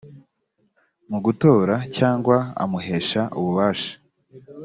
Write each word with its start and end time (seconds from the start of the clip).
mu 1.09 1.17
gutora 1.25 1.75
cyangwa 1.97 2.37
amuhesha 2.63 3.21
ububasha 3.37 3.93